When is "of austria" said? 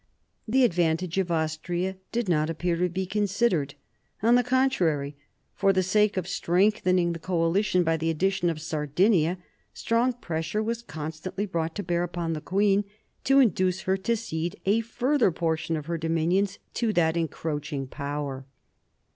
1.19-1.95